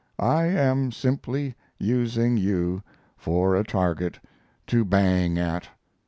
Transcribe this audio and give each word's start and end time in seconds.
I 0.17 0.45
am 0.47 0.91
simply 0.91 1.53
using 1.77 2.35
you 2.35 2.81
for 3.17 3.55
a 3.55 3.63
target 3.63 4.19
to 4.65 4.83
bang 4.83 5.37
at. 5.37 5.69